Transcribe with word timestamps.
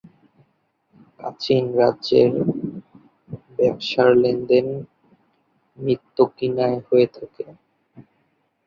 Kachin 1.19 1.65
রাজ্যের 1.79 2.31
ব্যবসার 3.57 4.09
লেনদেন 4.21 4.67
ম্যিতক্যীনায় 5.77 6.79
হয়ে 6.87 7.07
থাকে। 7.15 7.45